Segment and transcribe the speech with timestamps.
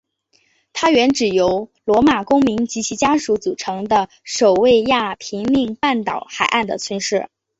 [0.73, 7.29] 它原指由罗马公民及其家属组成的守卫亚平宁半岛海岸的村社。